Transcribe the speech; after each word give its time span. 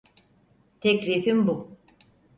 Teklifim 0.81 1.47
bu. 1.47 1.67